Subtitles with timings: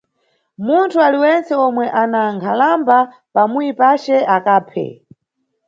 [0.65, 2.97] Munthu aliwentse omwe ana nkhalamba
[3.33, 4.87] pa muyi pace, akaphe.